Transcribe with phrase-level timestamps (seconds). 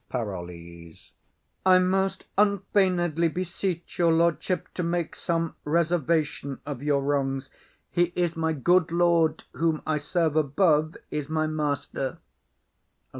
[0.09, 1.11] PAROLLES.
[1.63, 7.51] I most unfeignedly beseech your lordship to make some reservation of your wrongs.
[7.91, 12.17] He is my good lord; whom I serve above is my master.